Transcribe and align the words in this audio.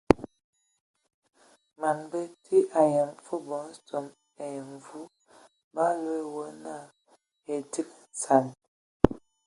Man 1.79 1.97
bəti 2.11 2.57
ayəm 2.81 3.11
fəg 3.25 3.41
bɔ 3.49 3.57
nsom 3.69 4.05
ai 4.43 4.57
mvu 4.71 4.99
ba 5.73 5.85
loe 6.01 6.19
wo 6.33 6.43
na 6.63 6.75
edigi 7.53 7.97
nsan. 8.11 8.45